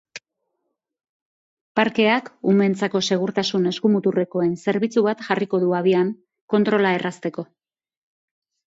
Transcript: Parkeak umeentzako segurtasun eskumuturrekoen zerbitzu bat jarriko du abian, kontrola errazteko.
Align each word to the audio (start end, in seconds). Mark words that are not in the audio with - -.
Parkeak 1.79 2.31
umeentzako 2.53 3.03
segurtasun 3.11 3.69
eskumuturrekoen 3.73 4.59
zerbitzu 4.67 5.05
bat 5.11 5.23
jarriko 5.29 5.61
du 5.67 5.73
abian, 5.83 6.13
kontrola 6.57 6.97
errazteko. 7.01 7.47